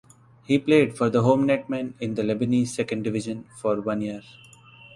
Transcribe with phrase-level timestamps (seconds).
[0.45, 4.23] He played for Homenetmen in the Lebanese Second Division for one year.